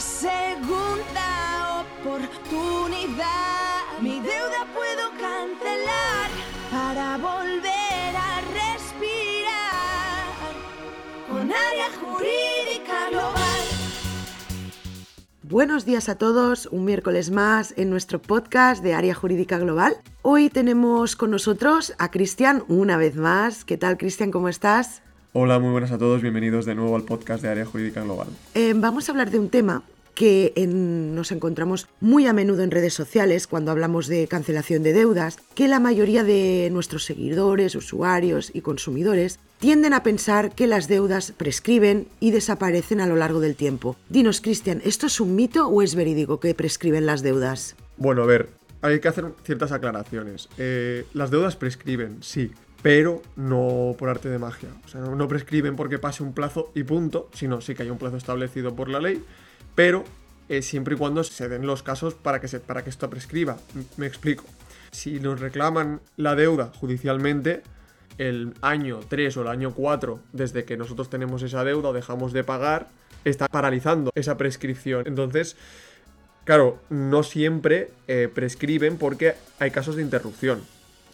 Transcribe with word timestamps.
segunda 0.00 1.84
oportunidad. 2.02 3.28
Mi 4.00 4.20
deuda 4.20 4.66
puedo 4.74 5.10
cancelar 5.18 6.30
para 6.70 7.16
volver 7.16 8.16
a 8.16 8.40
respirar 8.52 10.26
con 11.28 11.52
área 11.52 11.90
jurídica 12.00 13.10
global. 13.10 13.60
Buenos 15.42 15.84
días 15.84 16.08
a 16.08 16.16
todos, 16.16 16.66
un 16.66 16.84
miércoles 16.84 17.30
más 17.30 17.74
en 17.76 17.90
nuestro 17.90 18.20
podcast 18.20 18.82
de 18.82 18.94
Área 18.94 19.14
Jurídica 19.14 19.58
Global. 19.58 19.96
Hoy 20.22 20.50
tenemos 20.50 21.16
con 21.16 21.30
nosotros 21.30 21.94
a 21.98 22.10
Cristian 22.10 22.64
una 22.68 22.98
vez 22.98 23.16
más. 23.16 23.64
¿Qué 23.64 23.78
tal, 23.78 23.96
Cristian? 23.96 24.30
¿Cómo 24.30 24.48
estás? 24.50 25.02
Hola, 25.40 25.60
muy 25.60 25.70
buenas 25.70 25.92
a 25.92 25.98
todos, 25.98 26.20
bienvenidos 26.20 26.64
de 26.66 26.74
nuevo 26.74 26.96
al 26.96 27.04
podcast 27.04 27.44
de 27.44 27.48
Área 27.48 27.64
Jurídica 27.64 28.02
Global. 28.02 28.26
Eh, 28.56 28.72
vamos 28.74 29.08
a 29.08 29.12
hablar 29.12 29.30
de 29.30 29.38
un 29.38 29.50
tema 29.50 29.84
que 30.16 30.52
en- 30.56 31.14
nos 31.14 31.30
encontramos 31.30 31.86
muy 32.00 32.26
a 32.26 32.32
menudo 32.32 32.64
en 32.64 32.72
redes 32.72 32.92
sociales 32.92 33.46
cuando 33.46 33.70
hablamos 33.70 34.08
de 34.08 34.26
cancelación 34.26 34.82
de 34.82 34.92
deudas, 34.92 35.38
que 35.54 35.68
la 35.68 35.78
mayoría 35.78 36.24
de 36.24 36.68
nuestros 36.72 37.04
seguidores, 37.04 37.76
usuarios 37.76 38.50
y 38.52 38.62
consumidores 38.62 39.38
tienden 39.60 39.92
a 39.94 40.02
pensar 40.02 40.56
que 40.56 40.66
las 40.66 40.88
deudas 40.88 41.30
prescriben 41.30 42.08
y 42.18 42.32
desaparecen 42.32 43.00
a 43.00 43.06
lo 43.06 43.14
largo 43.14 43.38
del 43.38 43.54
tiempo. 43.54 43.94
Dinos, 44.08 44.40
Cristian, 44.40 44.82
¿esto 44.84 45.06
es 45.06 45.20
un 45.20 45.36
mito 45.36 45.68
o 45.68 45.82
es 45.82 45.94
verídico 45.94 46.40
que 46.40 46.52
prescriben 46.52 47.06
las 47.06 47.22
deudas? 47.22 47.76
Bueno, 47.96 48.24
a 48.24 48.26
ver, 48.26 48.48
hay 48.82 48.98
que 48.98 49.06
hacer 49.06 49.26
ciertas 49.44 49.70
aclaraciones. 49.70 50.48
Eh, 50.58 51.04
las 51.14 51.30
deudas 51.30 51.54
prescriben, 51.54 52.16
sí, 52.22 52.50
pero 52.82 53.22
no 53.36 53.94
por 53.98 54.08
arte 54.08 54.28
de 54.28 54.38
magia. 54.38 54.68
O 54.84 54.88
sea, 54.88 55.00
no, 55.00 55.28
prescriben 55.28 55.76
porque 55.76 55.98
pase 55.98 56.22
un 56.22 56.32
plazo 56.32 56.70
y 56.74 56.84
punto, 56.84 57.28
sino 57.32 57.60
sí 57.60 57.74
que 57.74 57.82
hay 57.82 57.90
un 57.90 57.98
plazo 57.98 58.16
establecido 58.16 58.74
por 58.74 58.88
la 58.88 59.00
ley, 59.00 59.22
pero 59.74 60.04
eh, 60.48 60.62
siempre 60.62 60.94
y 60.94 60.98
cuando 60.98 61.24
se 61.24 61.48
den 61.48 61.66
los 61.66 61.82
casos 61.82 62.14
para 62.14 62.40
que, 62.40 62.48
se, 62.48 62.60
para 62.60 62.84
que 62.84 62.90
esto 62.90 63.10
prescriba. 63.10 63.58
Me 63.96 64.06
explico. 64.06 64.44
Si 64.92 65.20
nos 65.20 65.40
reclaman 65.40 66.00
la 66.16 66.34
deuda 66.34 66.72
judicialmente, 66.80 67.62
el 68.16 68.54
año 68.62 69.00
3 69.08 69.36
o 69.36 69.42
el 69.42 69.48
año 69.48 69.74
4, 69.74 70.20
desde 70.32 70.64
que 70.64 70.76
nosotros 70.76 71.10
tenemos 71.10 71.42
esa 71.42 71.64
deuda 71.64 71.90
o 71.90 71.92
dejamos 71.92 72.32
de 72.32 72.44
pagar, 72.44 72.88
está 73.24 73.48
paralizando 73.48 74.10
esa 74.14 74.36
prescripción. 74.36 75.04
Entonces, 75.06 75.56
claro, 76.44 76.78
no 76.88 77.22
siempre 77.22 77.90
eh, 78.06 78.28
prescriben 78.32 78.96
porque 78.96 79.34
hay 79.58 79.70
casos 79.70 79.96
de 79.96 80.02
interrupción. 80.02 80.62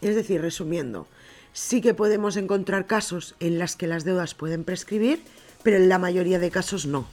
Es 0.00 0.14
decir, 0.14 0.40
resumiendo, 0.40 1.06
sí 1.54 1.80
que 1.80 1.94
podemos 1.94 2.36
encontrar 2.36 2.86
casos 2.86 3.34
en 3.40 3.58
las 3.58 3.76
que 3.76 3.86
las 3.86 4.04
deudas 4.04 4.34
pueden 4.34 4.64
prescribir, 4.64 5.22
pero 5.62 5.78
en 5.78 5.88
la 5.88 5.98
mayoría 5.98 6.38
de 6.38 6.50
casos 6.50 6.84
no. 6.84 7.06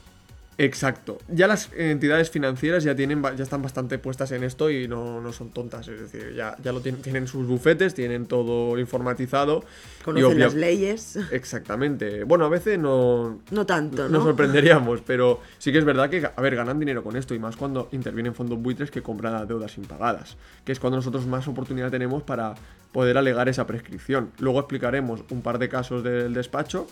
Exacto. 0.57 1.17
Ya 1.27 1.47
las 1.47 1.69
entidades 1.75 2.29
financieras 2.29 2.83
ya 2.83 2.95
tienen 2.95 3.21
ya 3.21 3.43
están 3.43 3.61
bastante 3.61 3.97
puestas 3.97 4.31
en 4.31 4.43
esto 4.43 4.69
y 4.69 4.87
no, 4.87 5.21
no 5.21 5.31
son 5.33 5.49
tontas. 5.49 5.87
Es 5.87 5.99
decir, 5.99 6.33
ya, 6.35 6.55
ya 6.61 6.71
lo 6.71 6.81
tienen, 6.81 7.01
tienen 7.01 7.27
sus 7.27 7.47
bufetes, 7.47 7.93
tienen 7.93 8.25
todo 8.25 8.77
informatizado. 8.77 9.63
Conocen 10.03 10.39
las 10.39 10.53
leyes. 10.53 11.17
Exactamente. 11.31 12.23
Bueno, 12.25 12.45
a 12.45 12.49
veces 12.49 12.77
no, 12.77 13.39
No 13.49 13.65
tanto, 13.65 14.03
¿no? 14.03 14.09
nos 14.09 14.23
sorprenderíamos, 14.23 15.01
pero 15.01 15.41
sí 15.57 15.71
que 15.71 15.79
es 15.79 15.85
verdad 15.85 16.09
que, 16.09 16.25
a 16.25 16.41
ver, 16.41 16.55
ganan 16.55 16.79
dinero 16.79 17.03
con 17.03 17.15
esto 17.15 17.33
y 17.33 17.39
más 17.39 17.55
cuando 17.55 17.89
intervienen 17.91 18.35
fondos 18.35 18.61
buitres 18.61 18.91
que 18.91 19.01
compran 19.01 19.33
las 19.33 19.47
deudas 19.47 19.77
impagadas, 19.77 20.37
que 20.65 20.71
es 20.71 20.79
cuando 20.79 20.97
nosotros 20.97 21.25
más 21.25 21.47
oportunidad 21.47 21.89
tenemos 21.89 22.23
para 22.23 22.55
poder 22.91 23.17
alegar 23.17 23.49
esa 23.49 23.65
prescripción. 23.65 24.31
Luego 24.39 24.59
explicaremos 24.59 25.21
un 25.29 25.41
par 25.41 25.59
de 25.59 25.69
casos 25.69 26.03
del 26.03 26.33
despacho 26.33 26.87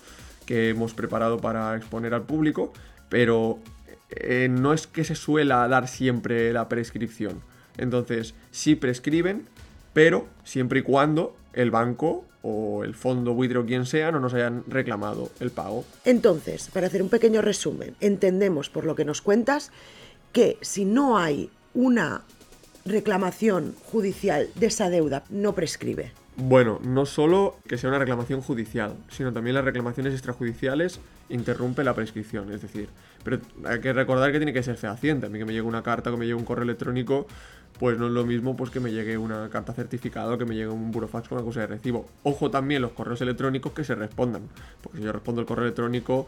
que 0.45 0.69
hemos 0.69 0.93
preparado 0.93 1.39
para 1.39 1.75
exponer 1.75 2.13
al 2.13 2.23
público, 2.23 2.73
pero 3.09 3.59
eh, 4.09 4.47
no 4.49 4.73
es 4.73 4.87
que 4.87 5.03
se 5.03 5.15
suela 5.15 5.67
dar 5.67 5.87
siempre 5.87 6.53
la 6.53 6.69
prescripción. 6.69 7.41
Entonces, 7.77 8.33
sí 8.51 8.75
prescriben, 8.75 9.47
pero 9.93 10.27
siempre 10.43 10.79
y 10.79 10.83
cuando 10.83 11.35
el 11.53 11.71
banco 11.71 12.25
o 12.41 12.83
el 12.83 12.95
fondo 12.95 13.33
buitre 13.33 13.59
o 13.59 13.65
quien 13.65 13.85
sea 13.85 14.11
no 14.11 14.19
nos 14.19 14.33
hayan 14.33 14.63
reclamado 14.67 15.29
el 15.39 15.51
pago. 15.51 15.85
Entonces, 16.05 16.69
para 16.73 16.87
hacer 16.87 17.01
un 17.01 17.09
pequeño 17.09 17.41
resumen, 17.41 17.95
entendemos 17.99 18.69
por 18.69 18.85
lo 18.85 18.95
que 18.95 19.05
nos 19.05 19.21
cuentas 19.21 19.71
que 20.31 20.57
si 20.61 20.85
no 20.85 21.17
hay 21.17 21.49
una 21.73 22.23
reclamación 22.85 23.75
judicial 23.91 24.49
de 24.55 24.67
esa 24.67 24.89
deuda, 24.89 25.23
no 25.29 25.53
prescribe. 25.53 26.11
Bueno, 26.41 26.79
no 26.81 27.05
solo 27.05 27.57
que 27.67 27.77
sea 27.77 27.89
una 27.89 27.99
reclamación 27.99 28.39
judicial, 28.39 28.95
sino 29.09 29.33
también 29.33 29.55
las 29.55 29.65
reclamaciones 29.65 30.13
extrajudiciales 30.13 31.01
interrumpen 31.27 31.83
la 31.83 31.93
prescripción, 31.93 32.49
es 32.53 32.61
decir, 32.61 32.87
pero 33.25 33.39
hay 33.65 33.81
que 33.81 33.91
recordar 33.91 34.31
que 34.31 34.39
tiene 34.39 34.53
que 34.53 34.63
ser 34.63 34.77
fehaciente, 34.77 35.25
a 35.25 35.29
mí 35.29 35.37
que 35.37 35.43
me 35.43 35.51
llegue 35.51 35.67
una 35.67 35.83
carta, 35.83 36.11
que 36.11 36.15
me 36.15 36.25
llegue 36.25 36.35
un 36.35 36.45
correo 36.45 36.63
electrónico, 36.63 37.27
pues 37.77 37.97
no 37.97 38.07
es 38.07 38.13
lo 38.13 38.25
mismo 38.25 38.55
pues 38.55 38.69
que 38.69 38.79
me 38.79 38.89
llegue 38.89 39.17
una 39.17 39.49
carta 39.49 39.73
certificada 39.73 40.37
que 40.37 40.45
me 40.45 40.55
llegue 40.55 40.69
un 40.69 40.91
burofax 40.91 41.27
con 41.27 41.39
acusa 41.39 41.59
de 41.59 41.67
recibo. 41.67 42.07
Ojo 42.23 42.49
también 42.49 42.83
los 42.83 42.93
correos 42.93 43.19
electrónicos 43.19 43.73
que 43.73 43.83
se 43.83 43.95
respondan, 43.95 44.43
porque 44.81 44.99
si 44.99 45.03
yo 45.03 45.11
respondo 45.11 45.41
el 45.41 45.47
correo 45.47 45.65
electrónico 45.65 46.27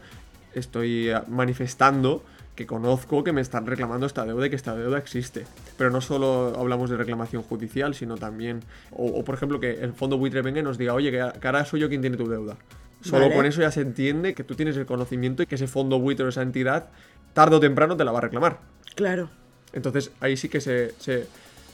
estoy 0.54 1.10
eh, 1.10 1.20
manifestando 1.28 2.22
que 2.54 2.66
conozco 2.66 3.24
que 3.24 3.32
me 3.32 3.40
están 3.40 3.66
reclamando 3.66 4.06
esta 4.06 4.26
deuda 4.26 4.46
y 4.46 4.50
que 4.50 4.56
esta 4.56 4.76
deuda 4.76 4.98
existe. 4.98 5.46
Pero 5.78 5.90
no 5.90 6.00
solo 6.00 6.54
hablamos 6.58 6.90
de 6.90 6.96
reclamación 6.96 7.42
judicial, 7.42 7.94
sino 7.94 8.16
también, 8.16 8.60
o, 8.90 9.06
o, 9.06 9.24
por 9.24 9.34
ejemplo, 9.34 9.58
que 9.58 9.82
el 9.82 9.92
fondo 9.94 10.18
buitre 10.18 10.42
venga 10.42 10.60
y 10.60 10.62
nos 10.62 10.76
diga, 10.76 10.92
oye, 10.92 11.10
que, 11.10 11.40
que 11.40 11.46
ahora 11.48 11.64
soy 11.64 11.80
yo 11.80 11.88
quien 11.88 12.02
tiene 12.02 12.16
tu 12.16 12.28
deuda. 12.28 12.56
Solo 13.00 13.24
Vale. 13.24 13.36
con 13.36 13.46
eso 13.46 13.60
ya 13.62 13.70
se 13.70 13.80
entiende 13.80 14.34
que 14.34 14.44
tú 14.44 14.54
tienes 14.54 14.76
el 14.76 14.86
conocimiento 14.86 15.42
y 15.42 15.46
que 15.46 15.56
ese 15.56 15.66
fondo 15.66 15.98
buitre 15.98 16.26
o 16.26 16.28
esa 16.28 16.42
entidad, 16.42 16.90
tarde 17.32 17.56
o 17.56 17.60
temprano, 17.60 17.96
te 17.96 18.04
la 18.04 18.12
va 18.12 18.18
a 18.18 18.22
reclamar. 18.22 18.60
Claro. 18.94 19.30
Entonces 19.72 20.12
ahí 20.20 20.36
sí 20.36 20.48
que 20.48 20.60
se, 20.60 20.94
se, 20.98 21.26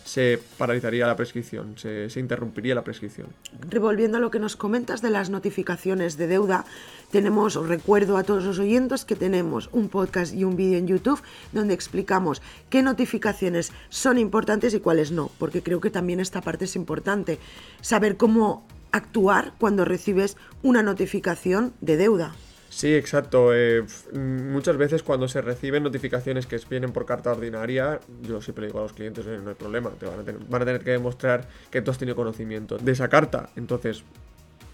se 0.09 0.41
paralizaría 0.57 1.07
la 1.07 1.17
prescripción, 1.17 1.77
se, 1.77 2.09
se 2.09 2.19
interrumpiría 2.19 2.75
la 2.75 2.83
prescripción. 2.83 3.27
Revolviendo 3.69 4.17
a 4.17 4.21
lo 4.21 4.31
que 4.31 4.39
nos 4.39 4.57
comentas 4.57 5.03
de 5.03 5.11
las 5.11 5.29
notificaciones 5.29 6.17
de 6.17 6.27
deuda, 6.27 6.65
tenemos, 7.11 7.57
os 7.57 7.69
recuerdo 7.69 8.17
a 8.17 8.23
todos 8.23 8.45
los 8.45 8.59
oyentes 8.59 9.05
que 9.05 9.17
tenemos 9.17 9.69
un 9.71 9.91
podcast 9.91 10.33
y 10.35 10.45
un 10.45 10.57
vídeo 10.57 10.79
en 10.79 10.87
YouTube 10.87 11.21
donde 11.53 11.75
explicamos 11.75 12.41
qué 12.71 12.83
notificaciones 12.83 13.71
son 13.91 14.17
importantes 14.17 14.73
y 14.73 14.81
cuáles 14.81 15.13
no, 15.13 15.31
porque 15.39 15.63
creo 15.63 15.83
que 15.83 15.91
también 15.91 16.21
esta 16.21 16.41
parte 16.41 16.65
es 16.65 16.75
importante, 16.75 17.39
saber 17.83 18.17
cómo 18.17 18.67
actuar 18.93 19.53
cuando 19.59 19.85
recibes 19.85 20.39
una 20.63 20.83
notificación 20.83 21.75
de 21.83 21.99
deuda. 21.99 22.35
Sí, 22.71 22.95
exacto. 22.95 23.55
eh, 23.55 23.83
mm, 24.13 24.53
muchas 24.53 24.77
veces 24.77 25.03
cuando 25.03 25.27
se 25.29 25.41
reciben 25.41 25.83
notificaciones 25.83 26.47
que 26.47 26.61
vienen 26.69 26.93
por 26.93 27.07
carta 27.07 27.33
ordinaria, 27.33 27.99
yo 28.23 28.41
siempre 28.43 28.67
digo 28.67 28.79
a 28.81 28.83
los 28.83 28.93
clientes, 28.93 29.27
"Oye, 29.27 29.39
no 29.39 29.51
hay 29.51 29.55
problema, 29.57 29.91
te 29.91 30.07
van 30.07 30.21
a, 30.21 30.23
tener, 30.23 30.43
van 30.49 30.63
a 30.63 30.65
tener 30.65 30.83
que 30.83 30.91
demostrar 30.93 31.49
que 31.71 31.81
tú 31.83 31.91
has 31.91 31.99
tenido 31.99 32.15
conocimiento 32.15 32.77
de 32.79 32.93
esa 32.93 33.09
carta. 33.09 33.49
Entonces, 33.57 34.03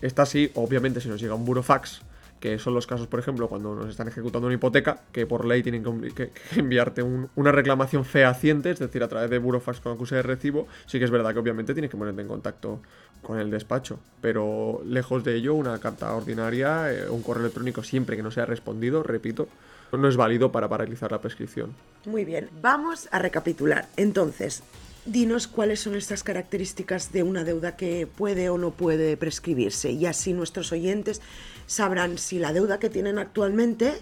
esta 0.02 0.26
sí, 0.26 0.50
obviamente 0.54 1.00
si 1.00 1.08
nos 1.08 1.20
llega 1.20 1.34
un 1.34 1.44
burofax, 1.44 2.02
que 2.44 2.58
son 2.58 2.74
los 2.74 2.86
casos, 2.86 3.06
por 3.06 3.18
ejemplo, 3.20 3.48
cuando 3.48 3.74
nos 3.74 3.88
están 3.88 4.06
ejecutando 4.06 4.46
una 4.48 4.54
hipoteca, 4.56 5.00
que 5.12 5.24
por 5.24 5.46
ley 5.46 5.62
tienen 5.62 5.82
que, 5.82 5.88
envi- 5.88 6.12
que- 6.12 6.28
que 6.28 6.60
enviarte 6.60 7.02
un- 7.02 7.30
una 7.36 7.50
reclamación 7.52 8.04
fehaciente, 8.04 8.70
es 8.70 8.78
decir, 8.78 9.02
a 9.02 9.08
través 9.08 9.30
de 9.30 9.38
burofax 9.38 9.80
con 9.80 9.94
acuse 9.94 10.16
de 10.16 10.22
recibo, 10.22 10.68
sí 10.84 10.98
que 10.98 11.06
es 11.06 11.10
verdad 11.10 11.32
que 11.32 11.38
obviamente 11.38 11.72
tienes 11.72 11.90
que 11.90 11.96
ponerte 11.96 12.20
en 12.20 12.28
contacto 12.28 12.82
con 13.22 13.38
el 13.40 13.50
despacho. 13.50 13.98
Pero 14.20 14.82
lejos 14.84 15.24
de 15.24 15.36
ello, 15.36 15.54
una 15.54 15.78
carta 15.78 16.14
ordinaria, 16.14 16.92
eh, 16.92 17.08
un 17.08 17.22
correo 17.22 17.44
electrónico 17.44 17.82
siempre 17.82 18.14
que 18.14 18.22
no 18.22 18.30
sea 18.30 18.44
respondido, 18.44 19.02
repito, 19.02 19.48
no 19.92 20.06
es 20.06 20.18
válido 20.18 20.52
para 20.52 20.68
paralizar 20.68 21.10
la 21.12 21.22
prescripción. 21.22 21.72
Muy 22.04 22.26
bien, 22.26 22.50
vamos 22.60 23.08
a 23.10 23.20
recapitular. 23.20 23.86
Entonces, 23.96 24.62
dinos 25.06 25.46
cuáles 25.46 25.80
son 25.80 25.94
estas 25.94 26.22
características 26.22 27.12
de 27.12 27.22
una 27.22 27.44
deuda 27.44 27.76
que 27.76 28.06
puede 28.06 28.48
o 28.48 28.58
no 28.58 28.70
puede 28.70 29.16
prescribirse 29.16 29.90
y 29.90 30.06
así 30.06 30.32
nuestros 30.32 30.72
oyentes 30.72 31.20
sabrán 31.66 32.18
si 32.18 32.38
la 32.38 32.52
deuda 32.52 32.78
que 32.78 32.90
tienen 32.90 33.18
actualmente 33.18 33.94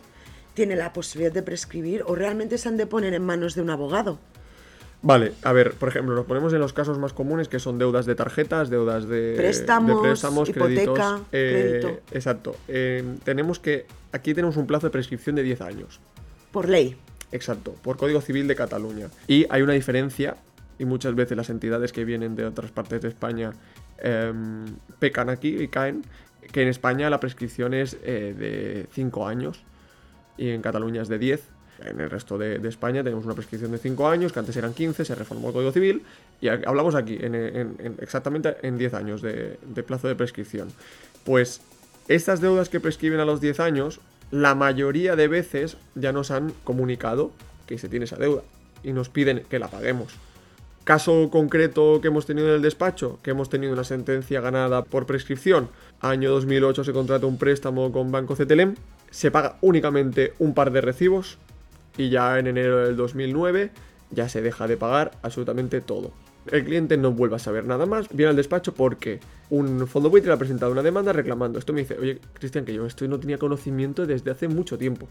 tiene 0.55 0.77
la 0.77 0.93
posibilidad 0.93 1.33
de 1.33 1.43
prescribir 1.43 2.05
o 2.07 2.15
realmente 2.15 2.59
se 2.59 2.69
han 2.69 2.77
de 2.77 2.87
poner 2.87 3.15
en 3.15 3.25
manos 3.25 3.55
de 3.55 3.63
un 3.63 3.71
abogado. 3.71 4.19
Vale, 5.05 5.33
a 5.43 5.53
ver, 5.53 5.73
por 5.75 5.89
ejemplo, 5.89 6.15
nos 6.15 6.27
ponemos 6.27 6.53
en 6.53 6.61
los 6.61 6.73
casos 6.73 6.97
más 6.99 7.13
comunes 7.13 7.49
que 7.49 7.59
son 7.59 7.77
deudas 7.77 8.07
de 8.07 8.15
tarjetas, 8.15 8.71
deudas 8.71 9.09
de 9.09 9.35
Préstamos, 9.37 10.01
de 10.01 10.09
préstamos, 10.09 10.49
hipoteca, 10.49 10.85
créditos. 10.85 11.21
eh, 11.33 11.79
crédito. 11.81 12.01
Exacto. 12.13 12.57
Eh, 12.69 13.03
tenemos 13.25 13.59
que. 13.59 13.87
Aquí 14.13 14.33
tenemos 14.33 14.57
un 14.57 14.69
plazo 14.69 14.87
de 14.87 14.91
prescripción 14.93 15.35
de 15.35 15.43
10 15.43 15.61
años. 15.63 15.99
Por 16.53 16.69
ley. 16.69 16.97
Exacto, 17.33 17.75
por 17.83 17.97
Código 17.97 18.21
Civil 18.21 18.47
de 18.47 18.55
Cataluña. 18.55 19.09
Y 19.27 19.47
hay 19.51 19.63
una 19.63 19.73
diferencia, 19.73 20.37
y 20.79 20.85
muchas 20.85 21.15
veces 21.15 21.37
las 21.37 21.51
entidades 21.51 21.93
que 21.93 22.05
vienen 22.05 22.35
de 22.37 22.45
otras 22.47 22.71
partes 22.71 23.01
de 23.03 23.09
España 23.09 23.53
em, 23.99 24.65
pecan 24.99 25.29
aquí 25.31 25.49
y 25.57 25.69
caen, 25.69 26.03
que 26.53 26.63
en 26.63 26.69
España 26.69 27.09
la 27.11 27.21
prescripción 27.21 27.73
es 27.75 27.97
eh, 28.03 28.35
de 28.37 28.87
5 28.93 29.27
años 29.29 29.63
y 30.37 30.51
en 30.51 30.61
Cataluña 30.63 31.03
es 31.03 31.09
de 31.09 31.19
10. 31.19 31.43
En 31.85 32.01
el 32.01 32.11
resto 32.11 32.39
de, 32.39 32.57
España 32.69 33.03
tenemos 33.03 33.25
una 33.25 33.35
prescripción 33.35 33.73
de 33.73 33.79
5 33.79 34.09
años, 34.09 34.33
que 34.33 34.39
antes 34.39 34.57
eran 34.57 34.73
15, 34.73 35.05
se 35.05 35.15
reformó 35.17 35.49
el 35.49 35.55
Código 35.55 35.73
Civil, 35.73 36.03
y 36.41 36.49
hablamos 36.49 36.95
aquí 36.95 37.19
en, 37.21 37.35
en- 37.35 37.75
en- 37.79 37.97
exactamente 38.01 38.57
en 38.63 38.79
10 38.79 38.95
años 38.95 39.21
de, 39.23 39.59
plazo 39.87 40.07
de 40.09 40.15
prescripción. 40.15 40.69
Pues 41.25 41.61
estas 42.09 42.41
deudas 42.41 42.69
que 42.69 42.79
prescriben 42.81 43.19
a 43.21 43.25
los 43.25 43.41
10 43.41 43.59
años, 43.61 44.01
la 44.31 44.55
mayoría 44.55 45.17
de 45.17 45.27
veces 45.29 45.77
ya 45.97 46.13
nos 46.13 46.31
han 46.31 46.53
comunicado 46.65 47.33
que 47.67 47.79
se 47.79 47.89
tiene 47.89 48.05
esa 48.05 48.17
deuda 48.17 48.43
y 48.85 48.93
nos 48.93 49.09
piden 49.09 49.43
que 49.49 49.59
la 49.59 49.69
paguemos. 49.69 50.15
Caso 50.85 51.31
concreto 51.31 52.01
que 52.01 52.09
hemos 52.09 52.27
tenido 52.27 52.49
en 52.49 52.55
el 52.55 52.63
despacho, 52.63 53.21
que 53.23 53.31
hemos 53.31 53.49
tenido 53.49 53.73
una 53.73 53.85
sentencia 53.85 54.41
ganada 54.41 54.83
por 54.83 55.07
prescripción. 55.07 55.69
Año 56.01 56.31
2008 56.31 56.83
se 56.83 56.93
contrata 56.93 57.25
un 57.27 57.39
préstamo 57.39 57.93
con 57.93 58.11
Banco 58.11 58.35
CTLM, 58.35 58.75
se 59.09 59.31
paga 59.31 59.59
únicamente 59.61 60.35
un 60.41 60.55
par 60.55 60.73
de 60.73 60.81
recibos 60.81 61.39
y 61.97 62.09
ya 62.09 62.37
en 62.37 62.49
enero 62.49 62.79
del 62.79 62.97
2009 62.97 63.71
ya 64.11 64.29
se 64.29 64.43
deja 64.43 64.67
de 64.67 64.77
pagar 64.77 65.13
absolutamente 65.23 65.81
todo. 65.81 66.11
El 66.51 66.65
cliente 66.65 66.97
no 66.97 67.13
vuelve 67.13 67.37
a 67.37 67.39
saber 67.39 67.65
nada 67.65 67.87
más, 67.87 68.09
viene 68.09 68.31
al 68.31 68.37
despacho 68.37 68.75
porque 68.75 69.21
un 69.51 69.87
fondo 69.87 70.11
buitre 70.11 70.33
ha 70.33 70.37
presentado 70.37 70.73
una 70.73 70.83
demanda 70.83 71.13
reclamando. 71.13 71.61
Esto 71.61 71.73
me 71.73 71.83
dice, 71.83 71.97
oye, 71.97 72.19
Cristian, 72.33 72.65
que 72.65 72.75
yo 72.75 72.85
esto 72.87 73.07
no 73.07 73.21
tenía 73.21 73.39
conocimiento 73.39 74.05
desde 74.05 74.33
hace 74.33 74.49
mucho 74.49 74.77
tiempo. 74.77 75.07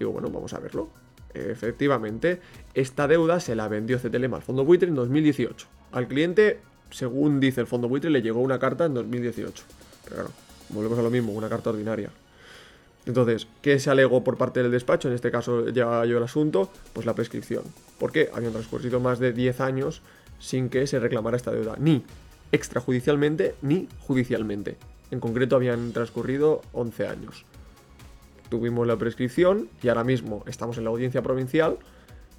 Digo, 0.00 0.10
bueno, 0.10 0.30
vamos 0.30 0.52
a 0.52 0.58
verlo. 0.58 0.88
Efectivamente, 1.34 2.40
esta 2.74 3.08
deuda 3.08 3.40
se 3.40 3.54
la 3.54 3.68
vendió 3.68 3.98
CTLM 3.98 4.34
al 4.34 4.42
fondo 4.42 4.64
buitre 4.64 4.88
en 4.88 4.94
2018. 4.94 5.66
Al 5.92 6.08
cliente, 6.08 6.60
según 6.90 7.40
dice 7.40 7.62
el 7.62 7.66
fondo 7.66 7.88
buitre, 7.88 8.10
le 8.10 8.22
llegó 8.22 8.40
una 8.40 8.58
carta 8.58 8.84
en 8.86 8.94
2018. 8.94 9.64
Pero 10.04 10.16
claro, 10.16 10.30
volvemos 10.68 10.98
a 10.98 11.02
lo 11.02 11.10
mismo, 11.10 11.32
una 11.32 11.48
carta 11.48 11.70
ordinaria. 11.70 12.10
Entonces, 13.04 13.48
¿qué 13.62 13.78
se 13.80 13.90
alegó 13.90 14.22
por 14.22 14.36
parte 14.36 14.62
del 14.62 14.70
despacho? 14.70 15.08
En 15.08 15.14
este 15.14 15.30
caso 15.30 15.68
ya 15.68 16.04
yo 16.04 16.18
el 16.18 16.22
asunto, 16.22 16.70
pues 16.92 17.04
la 17.04 17.14
prescripción. 17.14 17.64
Porque 17.98 18.30
habían 18.32 18.52
transcurrido 18.52 19.00
más 19.00 19.18
de 19.18 19.32
10 19.32 19.60
años 19.60 20.02
sin 20.38 20.68
que 20.68 20.86
se 20.86 21.00
reclamara 21.00 21.36
esta 21.36 21.50
deuda, 21.50 21.76
ni 21.78 22.04
extrajudicialmente 22.52 23.54
ni 23.62 23.88
judicialmente. 24.00 24.76
En 25.10 25.20
concreto 25.20 25.56
habían 25.56 25.92
transcurrido 25.92 26.62
11 26.72 27.08
años. 27.08 27.44
Tuvimos 28.52 28.86
la 28.86 28.98
prescripción 28.98 29.70
y 29.82 29.88
ahora 29.88 30.04
mismo 30.04 30.44
estamos 30.46 30.76
en 30.76 30.84
la 30.84 30.90
audiencia 30.90 31.22
provincial 31.22 31.78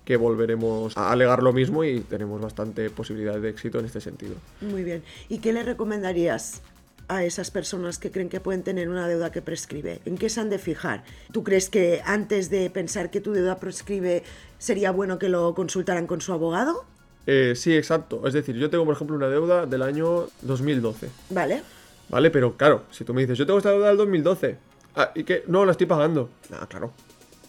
que 0.06 0.16
volveremos 0.16 0.96
a 0.96 1.12
alegar 1.12 1.42
lo 1.42 1.54
mismo 1.54 1.84
y 1.84 2.02
tenemos 2.02 2.40
bastante 2.40 2.92
posibilidad 2.92 3.40
de 3.40 3.50
éxito 3.50 3.80
en 3.80 3.86
este 3.86 4.00
sentido. 4.00 4.36
Muy 4.62 4.84
bien. 4.84 5.02
¿Y 5.28 5.40
qué 5.40 5.54
le 5.54 5.64
recomendarías 5.64 6.62
a 7.08 7.24
esas 7.24 7.50
personas 7.50 7.98
que 7.98 8.12
creen 8.12 8.30
que 8.30 8.40
pueden 8.40 8.62
tener 8.62 8.90
una 8.90 9.08
deuda 9.08 9.32
que 9.32 9.42
prescribe? 9.42 10.02
¿En 10.06 10.20
qué 10.20 10.30
se 10.30 10.40
han 10.40 10.52
de 10.52 10.60
fijar? 10.60 11.04
¿Tú 11.32 11.44
crees 11.44 11.72
que 11.72 12.04
antes 12.06 12.52
de 12.52 12.70
pensar 12.70 13.10
que 13.10 13.20
tu 13.20 13.32
deuda 13.32 13.58
prescribe 13.58 14.22
sería 14.60 14.92
bueno 14.92 15.18
que 15.18 15.30
lo 15.30 15.56
consultaran 15.56 16.06
con 16.06 16.22
su 16.22 16.32
abogado? 16.32 16.86
Eh, 17.26 17.54
sí, 17.56 17.76
exacto. 17.76 18.28
Es 18.28 18.36
decir, 18.36 18.56
yo 18.56 18.70
tengo, 18.70 18.86
por 18.86 18.94
ejemplo, 18.94 19.16
una 19.16 19.30
deuda 19.30 19.66
del 19.66 19.82
año 19.82 20.28
2012. 20.44 21.10
Vale. 21.32 21.64
Vale, 22.10 22.30
pero 22.30 22.56
claro, 22.56 22.84
si 22.92 23.04
tú 23.04 23.16
me 23.16 23.22
dices, 23.22 23.36
yo 23.36 23.48
tengo 23.48 23.58
esta 23.58 23.72
deuda 23.72 23.88
del 23.88 23.98
2012, 23.98 24.73
ah, 24.96 25.12
y 25.16 25.24
que 25.24 25.44
no 25.48 25.66
la 25.66 25.72
estoy 25.72 25.88
pagando. 25.88 26.30
Ah, 26.52 26.68
claro. 26.68 26.92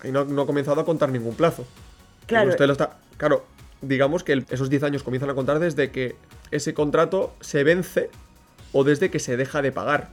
Ahí 0.00 0.12
no, 0.12 0.24
no, 0.24 0.42
he 0.42 0.46
comenzado 0.46 0.80
a 0.80 0.84
contar 0.84 1.10
ningún 1.10 1.34
plazo. 1.34 1.66
Claro. 2.26 2.50
Usted 2.50 2.66
lo 2.66 2.72
está. 2.72 2.98
Claro, 3.16 3.44
digamos 3.80 4.24
que 4.24 4.44
esos 4.50 4.70
10 4.70 4.82
años 4.84 5.02
comienzan 5.02 5.30
a 5.30 5.34
contar 5.34 5.58
desde 5.58 5.90
que 5.90 6.16
ese 6.50 6.74
contrato 6.74 7.34
se 7.40 7.64
vence 7.64 8.10
o 8.72 8.84
desde 8.84 9.10
que 9.10 9.18
se 9.18 9.36
deja 9.36 9.62
de 9.62 9.72
pagar. 9.72 10.10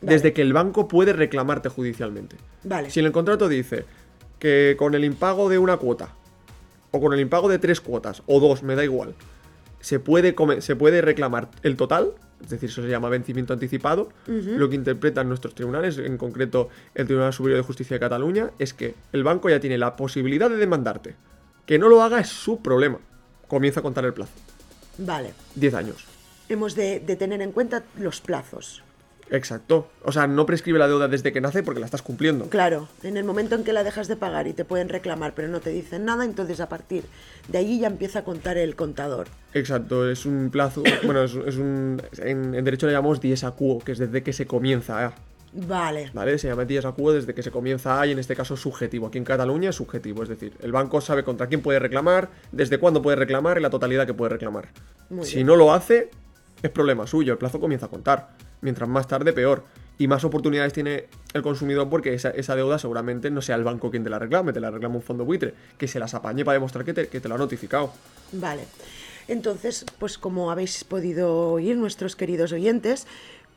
Vale. 0.00 0.14
Desde 0.14 0.32
que 0.32 0.42
el 0.42 0.52
banco 0.52 0.88
puede 0.88 1.12
reclamarte 1.12 1.68
judicialmente. 1.68 2.36
Vale. 2.64 2.90
Si 2.90 3.00
en 3.00 3.06
el 3.06 3.12
contrato 3.12 3.48
dice 3.48 3.84
que 4.38 4.74
con 4.78 4.94
el 4.94 5.04
impago 5.04 5.48
de 5.48 5.58
una 5.58 5.76
cuota 5.76 6.14
o 6.90 7.00
con 7.00 7.12
el 7.12 7.20
impago 7.20 7.48
de 7.48 7.58
tres 7.58 7.80
cuotas, 7.80 8.22
o 8.26 8.40
dos, 8.40 8.62
me 8.62 8.74
da 8.74 8.82
igual, 8.82 9.14
se 9.80 10.00
puede, 10.00 10.34
se 10.60 10.76
puede 10.76 11.02
reclamar 11.02 11.48
el 11.62 11.76
total, 11.76 12.14
es 12.42 12.48
decir, 12.50 12.68
eso 12.70 12.82
se 12.82 12.88
llama 12.88 13.08
vencimiento 13.08 13.52
anticipado, 13.52 14.08
Uh 14.26 14.30
-huh. 14.32 14.56
lo 14.56 14.68
que 14.68 14.76
interpretan 14.76 15.28
nuestros 15.28 15.54
tribunales, 15.54 15.98
en 15.98 16.16
concreto 16.16 16.68
el 16.94 17.06
Tribunal 17.06 17.32
Superior 17.32 17.58
de 17.60 17.64
Justicia 17.64 17.94
de 17.96 18.00
Cataluña, 18.00 18.50
es 18.58 18.74
que 18.74 18.94
el 19.12 19.22
banco 19.24 19.48
ya 19.50 19.60
tiene 19.60 19.78
la 19.78 19.96
posibilidad 19.96 20.48
de 20.50 20.56
demandarte. 20.56 21.14
Que 21.66 21.78
no 21.78 21.88
lo 21.88 22.02
haga 22.02 22.20
es 22.20 22.28
su 22.28 22.60
problema. 22.62 22.98
Comienza 23.48 23.80
a 23.80 23.82
contar 23.82 24.04
el 24.04 24.12
plazo. 24.14 24.32
Vale. 24.98 25.32
10 25.54 25.74
años. 25.74 26.06
Hemos 26.48 26.74
de, 26.74 27.00
de 27.00 27.16
tener 27.16 27.40
en 27.42 27.52
cuenta 27.52 27.84
los 27.98 28.20
plazos. 28.20 28.82
Exacto. 29.30 29.88
O 30.04 30.12
sea, 30.12 30.26
no 30.26 30.44
prescribe 30.44 30.78
la 30.78 30.88
deuda 30.88 31.08
desde 31.08 31.32
que 31.32 31.40
nace 31.40 31.62
porque 31.62 31.80
la 31.80 31.86
estás 31.86 32.02
cumpliendo. 32.02 32.46
Claro, 32.46 32.88
en 33.02 33.16
el 33.16 33.24
momento 33.24 33.54
en 33.54 33.64
que 33.64 33.72
la 33.72 33.84
dejas 33.84 34.08
de 34.08 34.16
pagar 34.16 34.46
y 34.46 34.52
te 34.52 34.64
pueden 34.64 34.88
reclamar 34.88 35.32
pero 35.34 35.48
no 35.48 35.60
te 35.60 35.70
dicen 35.70 36.04
nada, 36.04 36.24
entonces 36.24 36.60
a 36.60 36.68
partir 36.68 37.04
de 37.48 37.58
allí 37.58 37.80
ya 37.80 37.86
empieza 37.86 38.20
a 38.20 38.24
contar 38.24 38.58
el 38.58 38.76
contador. 38.76 39.28
Exacto, 39.54 40.08
es 40.08 40.26
un 40.26 40.50
plazo, 40.50 40.82
bueno, 41.04 41.22
es, 41.22 41.34
es 41.34 41.56
un... 41.56 42.02
En, 42.18 42.54
en, 42.54 42.64
derecho 42.64 42.86
le 42.86 42.92
llamamos 42.92 43.20
dies 43.20 43.44
a 43.44 43.52
quo, 43.52 43.78
que 43.78 43.92
es 43.92 43.98
desde 43.98 44.22
que 44.22 44.32
se 44.32 44.46
comienza 44.46 45.06
a... 45.06 45.14
Vale. 45.52 46.10
Vale, 46.14 46.38
se 46.38 46.48
llama 46.48 46.64
dies 46.64 46.84
a 46.84 46.92
quo 46.92 47.12
desde 47.12 47.34
que 47.34 47.42
se 47.42 47.50
comienza 47.50 48.00
a 48.00 48.06
y 48.06 48.12
en 48.12 48.20
este 48.20 48.36
caso 48.36 48.56
subjetivo. 48.56 49.08
Aquí 49.08 49.18
en 49.18 49.24
Cataluña 49.24 49.70
es 49.70 49.76
subjetivo, 49.76 50.22
es 50.22 50.28
decir, 50.28 50.52
el 50.60 50.70
banco 50.70 51.00
sabe 51.00 51.24
contra 51.24 51.48
quién 51.48 51.60
puede 51.60 51.78
reclamar, 51.80 52.30
desde 52.52 52.78
cuándo 52.78 53.02
puede 53.02 53.16
reclamar 53.16 53.58
y 53.58 53.60
la 53.60 53.70
totalidad 53.70 54.06
que 54.06 54.14
puede 54.14 54.30
reclamar. 54.30 54.68
Muy 55.08 55.24
si 55.24 55.36
bien. 55.36 55.48
no 55.48 55.56
lo 55.56 55.72
hace, 55.72 56.10
es 56.62 56.70
problema 56.70 57.06
suyo, 57.06 57.32
el 57.32 57.38
plazo 57.38 57.58
comienza 57.58 57.86
a 57.86 57.88
contar. 57.88 58.28
Mientras 58.60 58.88
más 58.88 59.06
tarde, 59.06 59.32
peor. 59.32 59.64
Y 59.98 60.08
más 60.08 60.24
oportunidades 60.24 60.72
tiene 60.72 61.04
el 61.34 61.42
consumidor 61.42 61.90
porque 61.90 62.14
esa, 62.14 62.56
deuda 62.56 62.78
seguramente 62.78 63.30
no 63.30 63.42
sea 63.42 63.56
el 63.56 63.64
banco 63.64 63.90
quien 63.90 64.02
te 64.02 64.08
la 64.08 64.18
reclame, 64.18 64.52
te 64.52 64.60
la 64.60 64.70
reclama 64.70 64.96
un 64.96 65.02
fondo 65.02 65.26
buitre, 65.26 65.52
que 65.76 65.86
se 65.88 65.98
las 65.98 66.14
apañe 66.14 66.42
para 66.44 66.54
demostrar 66.54 66.84
que 66.86 66.94
te, 66.94 67.08
que 67.08 67.20
te 67.20 67.28
lo 67.28 67.34
ha 67.34 67.38
notificado. 67.38 67.92
Vale. 68.32 68.62
Entonces, 69.28 69.84
pues 69.98 70.18
como 70.18 70.50
habéis 70.50 70.82
podido 70.84 71.52
oír 71.52 71.76
nuestros 71.76 72.16
queridos 72.16 72.52
oyentes, 72.52 73.06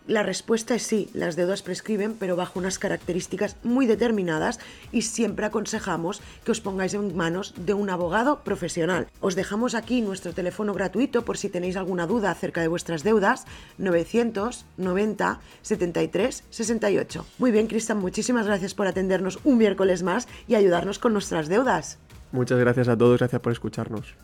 la 0.06 0.22
respuesta 0.22 0.76
es 0.76 0.84
sí, 0.84 1.10
las 1.14 1.38
deudas 1.38 1.62
prescriben, 1.62 2.16
pero 2.20 2.36
bajo 2.36 2.60
unas 2.60 2.78
características 2.78 3.56
muy 3.64 3.86
determinadas 3.86 4.60
y 4.92 5.04
siempre 5.04 5.46
aconsejamos 5.46 6.22
que 6.44 6.52
os 6.52 6.60
pongáis 6.60 6.94
en 6.94 7.16
manos 7.16 7.54
de 7.58 7.74
un 7.74 7.90
abogado 7.90 8.44
profesional. 8.44 9.08
Os 9.22 9.36
dejamos 9.36 9.76
aquí 9.76 10.02
nuestro 10.02 10.34
teléfono 10.34 10.74
gratuito 10.74 11.24
por 11.24 11.38
si 11.38 11.48
tenéis 11.48 11.78
alguna 11.78 12.06
duda 12.06 12.32
acerca 12.32 12.60
de 12.60 12.68
vuestras 12.68 13.04
deudas, 13.04 13.46
990 13.78 15.40
73 15.62 16.44
68. 16.50 17.26
Muy 17.38 17.52
bien, 17.52 17.68
Cristian, 17.68 18.00
muchísimas 18.00 18.46
gracias 18.46 18.74
por 18.74 18.88
atendernos 18.88 19.40
un 19.46 19.58
miércoles 19.58 20.04
más 20.04 20.28
y 20.50 20.56
ayudarnos 20.56 21.00
con 21.00 21.14
nuestras 21.14 21.48
deudas. 21.48 21.98
Muchas 22.34 22.60
gracias 22.60 22.90
a 22.90 22.98
todos, 22.98 23.20
gracias 23.20 23.42
por 23.42 23.54
escucharnos. 23.54 24.16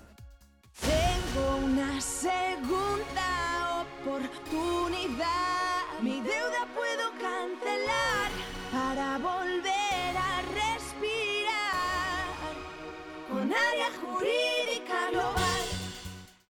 Tengo 0.81 1.65
una 1.65 2.01
segunda 2.01 3.85
oportunidad. 4.03 5.68
Mi 6.01 6.21
deuda 6.21 6.65
puedo 6.73 7.11
cancelar 7.19 8.31
para 8.71 9.17
vos. 9.17 9.28